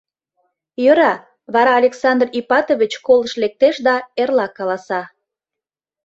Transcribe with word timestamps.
Йӧра, 0.83 1.13
вара 1.53 1.71
Александр 1.81 2.27
Ипатович 2.39 2.93
колышт 3.05 3.35
лектеш 3.41 3.75
да 3.87 3.95
эрла 4.21 4.47
каласа. 4.57 5.01